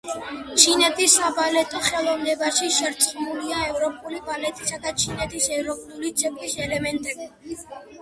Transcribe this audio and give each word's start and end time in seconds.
ჩინეთის 0.61 1.17
საბალეტო 1.19 1.81
ხელოვნებაში 1.89 2.71
შერწყმულია 2.79 3.61
ევროპული 3.75 4.25
ბალეტისა 4.33 4.83
და 4.89 4.97
ჩინეთის 5.05 5.53
ეროვნული 5.61 6.15
ცეკვის 6.25 6.61
ელემენტები. 6.69 7.35